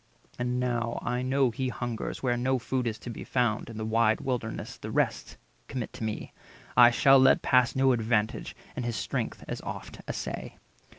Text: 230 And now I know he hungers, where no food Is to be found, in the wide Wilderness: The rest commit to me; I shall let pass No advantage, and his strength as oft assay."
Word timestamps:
230 0.39 0.49
And 0.49 0.59
now 0.59 0.99
I 1.03 1.21
know 1.21 1.51
he 1.51 1.67
hungers, 1.69 2.23
where 2.23 2.35
no 2.35 2.57
food 2.57 2.87
Is 2.87 2.97
to 2.97 3.11
be 3.11 3.23
found, 3.23 3.69
in 3.69 3.77
the 3.77 3.85
wide 3.85 4.19
Wilderness: 4.19 4.75
The 4.77 4.89
rest 4.89 5.37
commit 5.67 5.93
to 5.93 6.03
me; 6.03 6.33
I 6.75 6.89
shall 6.89 7.19
let 7.19 7.43
pass 7.43 7.75
No 7.75 7.91
advantage, 7.91 8.55
and 8.75 8.83
his 8.83 8.95
strength 8.95 9.43
as 9.47 9.61
oft 9.61 10.01
assay." 10.07 10.57